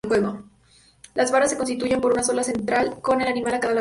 [1.13, 3.69] Las varas se sustituyen por una sola central, con un animal a cada lado.